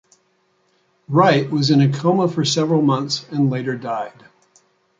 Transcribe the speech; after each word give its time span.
Wright 1.07 1.47
was 1.51 1.69
in 1.69 1.79
a 1.79 1.87
coma 1.93 2.27
for 2.27 2.43
several 2.43 2.81
months 2.81 3.23
and 3.29 3.51
later 3.51 3.77
died. 3.77 4.25